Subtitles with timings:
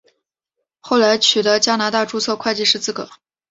[0.79, 3.07] 后来取得加拿大注册会计师资格。